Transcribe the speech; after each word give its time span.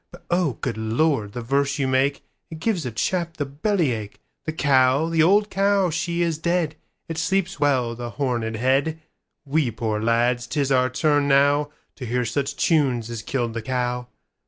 But 0.11 0.25
oh, 0.31 0.53
good 0.61 0.77
Lord, 0.79 1.33
the 1.33 1.43
verse 1.43 1.77
you 1.77 1.87
make, 1.87 2.23
It 2.49 2.57
gives 2.57 2.87
a 2.87 2.91
chap 2.91 3.37
the 3.37 3.45
belly 3.45 3.91
ache. 3.91 4.19
The 4.45 4.51
cow, 4.51 5.09
the 5.09 5.21
old 5.21 5.51
cow, 5.51 5.91
she 5.91 6.23
is 6.23 6.39
dead; 6.39 6.75
It 7.07 7.19
sleeps 7.19 7.59
well, 7.59 7.93
the 7.93 8.09
horned 8.09 8.55
head:We 8.55 9.69
poor 9.69 10.01
lads, 10.01 10.47
'tis 10.47 10.71
our 10.71 10.89
turn 10.89 11.29
nowTo 11.29 12.07
hear 12.07 12.25
such 12.25 12.55
tunes 12.55 13.11
as 13.11 13.21
killed 13.21 13.53
the 13.53 13.61
cow. 13.61 14.07